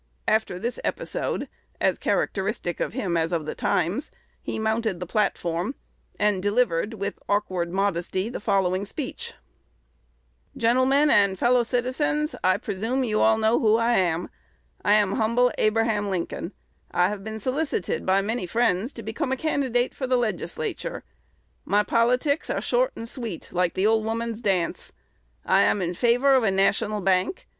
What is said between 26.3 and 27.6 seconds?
of a national bank.